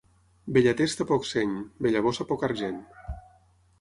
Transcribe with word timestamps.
Bella 0.55 0.73
testa, 0.79 1.07
poc 1.11 1.27
seny; 1.33 1.53
bella 1.87 2.03
bossa, 2.07 2.29
poc 2.33 2.47
argent. 2.49 2.85